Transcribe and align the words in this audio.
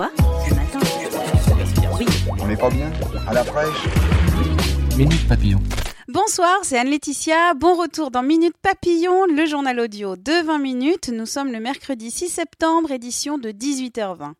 Matin 0.00 0.80
Oui. 1.98 2.06
On 2.40 2.46
n'est 2.46 2.56
pas 2.56 2.70
bien 2.70 2.90
À 3.28 3.34
la 3.34 3.44
fraîche 3.44 3.86
Minute 4.96 5.28
Papillon. 5.28 5.60
Bonsoir, 6.08 6.60
c'est 6.62 6.78
Anne-Laetitia. 6.78 7.52
Bon 7.52 7.76
retour 7.76 8.10
dans 8.10 8.22
Minute 8.22 8.54
Papillon, 8.62 9.26
le 9.26 9.44
journal 9.44 9.78
audio 9.78 10.16
de 10.16 10.42
20 10.46 10.58
minutes. 10.58 11.10
Nous 11.12 11.26
sommes 11.26 11.52
le 11.52 11.60
mercredi 11.60 12.10
6 12.10 12.30
septembre, 12.30 12.90
édition 12.92 13.36
de 13.36 13.50
18h20. 13.50 14.32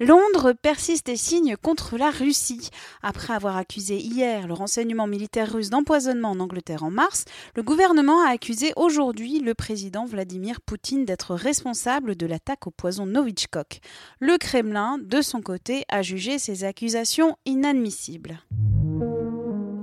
Londres 0.00 0.52
persiste 0.52 1.08
et 1.08 1.16
signe 1.16 1.56
contre 1.56 1.98
la 1.98 2.10
Russie. 2.10 2.70
Après 3.02 3.34
avoir 3.34 3.56
accusé 3.56 3.96
hier 3.96 4.46
le 4.46 4.54
renseignement 4.54 5.08
militaire 5.08 5.52
russe 5.52 5.70
d'empoisonnement 5.70 6.30
en 6.30 6.40
Angleterre 6.40 6.84
en 6.84 6.90
mars, 6.90 7.24
le 7.56 7.64
gouvernement 7.64 8.24
a 8.24 8.30
accusé 8.30 8.72
aujourd'hui 8.76 9.40
le 9.40 9.54
président 9.54 10.04
Vladimir 10.04 10.60
Poutine 10.60 11.04
d'être 11.04 11.34
responsable 11.34 12.14
de 12.14 12.26
l'attaque 12.26 12.68
au 12.68 12.70
poison 12.70 13.06
Novichok. 13.06 13.80
Le 14.20 14.38
Kremlin, 14.38 14.98
de 15.02 15.20
son 15.20 15.42
côté, 15.42 15.84
a 15.88 16.02
jugé 16.02 16.38
ces 16.38 16.62
accusations 16.62 17.36
inadmissibles 17.44 18.38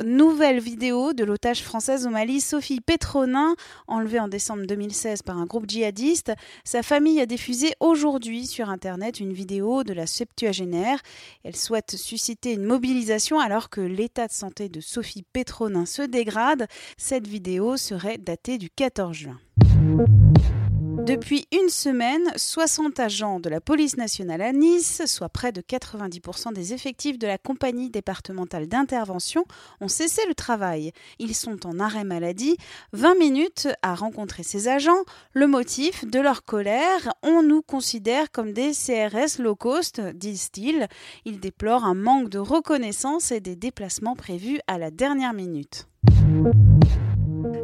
nouvelle 0.04 0.60
vidéo 0.60 1.14
de 1.14 1.24
l'otage 1.24 1.64
française 1.64 2.06
au 2.06 2.10
Mali, 2.10 2.42
Sophie 2.42 2.82
Petronin, 2.82 3.56
enlevée 3.88 4.20
en 4.20 4.28
décembre 4.28 4.66
2016 4.66 5.22
par 5.22 5.38
un 5.38 5.46
groupe 5.46 5.70
djihadiste. 5.70 6.34
Sa 6.64 6.84
famille 6.84 7.22
a 7.22 7.26
diffusé 7.26 7.74
aujourd'hui 7.80 8.48
sur 8.48 8.70
Internet 8.70 9.20
une 9.20 9.34
vidéo 9.34 9.84
de 9.84 9.94
la 9.94 10.08
septuagénaire. 10.08 11.00
Elle 11.44 11.56
souhaite 11.56 11.96
susciter 11.96 12.54
une 12.54 12.66
mobilisation 12.66 13.40
alors 13.40 13.70
que 13.70 13.82
l'état 13.82 14.28
de 14.28 14.34
santé 14.34 14.70
de 14.70 14.82
Sophie 14.82 15.24
Petronin 15.24 15.86
se 15.86 16.02
dégrade. 16.02 16.68
Cette 16.98 17.28
vidéo 17.28 17.78
serait 17.78 18.18
datée 18.18 18.58
du 18.58 18.70
14 18.70 19.16
juin. 19.16 19.40
Depuis 21.06 21.46
une 21.52 21.70
semaine, 21.70 22.24
60 22.36 23.00
agents 23.00 23.40
de 23.40 23.48
la 23.48 23.62
police 23.62 23.96
nationale 23.96 24.42
à 24.42 24.52
Nice, 24.52 25.04
soit 25.06 25.30
près 25.30 25.52
de 25.52 25.62
90% 25.62 26.52
des 26.52 26.74
effectifs 26.74 27.20
de 27.20 27.28
la 27.28 27.38
compagnie 27.38 27.92
départementale 27.92 28.66
d'intervention, 28.68 29.46
ont 29.82 29.88
cessé 29.88 30.24
le 30.28 30.34
travail. 30.34 30.94
Ils 31.20 31.36
sont 31.36 31.68
en 31.68 31.80
arrêt 31.80 32.06
maladie. 32.06 32.58
20 32.94 33.20
minutes 33.20 33.68
à 33.84 33.94
rencontrer 33.94 34.42
ces 34.42 34.68
agents. 34.68 35.04
Le 35.34 35.46
motif 35.46 36.06
de 36.06 36.20
leur 36.20 36.44
colère, 36.44 37.14
on 37.22 37.44
nous 37.44 37.62
considère 37.62 38.32
comme 38.32 38.52
des 38.52 38.72
CRS 38.72 39.40
low 39.40 39.56
cost, 39.56 40.02
disent-ils. 40.02 40.88
Ils 41.24 41.40
déplorent 41.40 41.86
un 41.86 41.94
manque 41.94 42.30
de 42.30 42.40
reconnaissance 42.40 43.32
et 43.32 43.42
des 43.42 43.56
déplacements 43.56 44.16
prévus 44.16 44.60
à 44.66 44.80
la 44.80 44.90
dernière 44.90 45.34
minute. 45.34 45.88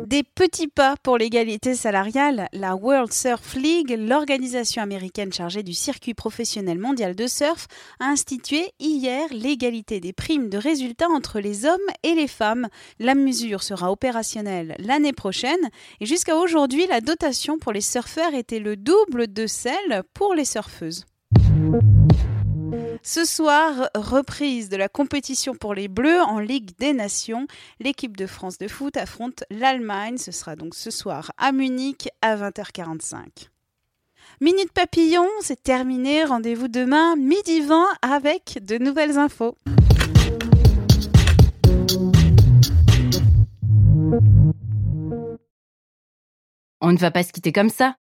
Des 0.05 0.23
petits 0.23 0.67
pas 0.67 0.95
pour 1.01 1.17
l'égalité 1.17 1.73
salariale, 1.73 2.49
la 2.51 2.75
World 2.75 3.13
Surf 3.13 3.55
League, 3.55 3.95
l'organisation 3.97 4.81
américaine 4.81 5.31
chargée 5.31 5.63
du 5.63 5.73
circuit 5.73 6.13
professionnel 6.13 6.77
mondial 6.77 7.15
de 7.15 7.27
surf, 7.27 7.67
a 8.01 8.05
institué 8.05 8.71
hier 8.79 9.27
l'égalité 9.31 9.99
des 10.01 10.11
primes 10.11 10.49
de 10.49 10.57
résultats 10.57 11.07
entre 11.07 11.39
les 11.39 11.65
hommes 11.65 11.79
et 12.03 12.13
les 12.13 12.27
femmes. 12.27 12.67
La 12.99 13.15
mesure 13.15 13.63
sera 13.63 13.91
opérationnelle 13.91 14.75
l'année 14.79 15.13
prochaine 15.13 15.69
et 16.01 16.05
jusqu'à 16.05 16.35
aujourd'hui, 16.35 16.87
la 16.87 16.99
dotation 16.99 17.57
pour 17.57 17.71
les 17.71 17.79
surfeurs 17.79 18.33
était 18.33 18.59
le 18.59 18.75
double 18.75 19.31
de 19.31 19.47
celle 19.47 20.03
pour 20.13 20.33
les 20.35 20.45
surfeuses. 20.45 21.05
Ce 23.03 23.25
soir, 23.25 23.89
reprise 23.95 24.69
de 24.69 24.77
la 24.77 24.87
compétition 24.87 25.55
pour 25.55 25.73
les 25.73 25.87
Bleus 25.87 26.21
en 26.21 26.37
Ligue 26.39 26.69
des 26.77 26.93
Nations. 26.93 27.47
L'équipe 27.79 28.15
de 28.15 28.27
France 28.27 28.59
de 28.59 28.67
foot 28.67 28.95
affronte 28.95 29.43
l'Allemagne. 29.49 30.19
Ce 30.19 30.31
sera 30.31 30.55
donc 30.55 30.75
ce 30.75 30.91
soir 30.91 31.31
à 31.37 31.51
Munich 31.51 32.09
à 32.21 32.35
20h45. 32.35 33.49
Minute 34.39 34.71
Papillon, 34.71 35.27
c'est 35.41 35.63
terminé. 35.63 36.23
Rendez-vous 36.25 36.67
demain 36.67 37.15
midi 37.15 37.61
20 37.61 37.87
avec 38.03 38.59
de 38.63 38.77
nouvelles 38.77 39.17
infos. 39.17 39.57
On 46.81 46.91
ne 46.91 46.97
va 46.97 47.09
pas 47.09 47.23
se 47.23 47.31
quitter 47.31 47.51
comme 47.51 47.69
ça. 47.69 47.95